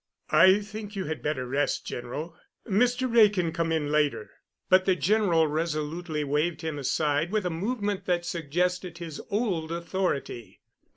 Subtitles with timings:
[0.31, 2.35] "I think you had better rest, General.
[2.67, 3.07] Mr.
[3.15, 4.31] Wray can come in later."
[4.67, 10.59] But the General resolutely waved him aside with a movement that suggested his old authority.